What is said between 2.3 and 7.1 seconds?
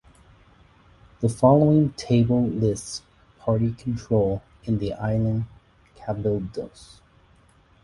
lists party control in the Island Cabildos.